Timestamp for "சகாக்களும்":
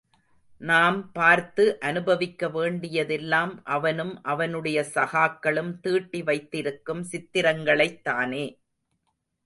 4.93-5.79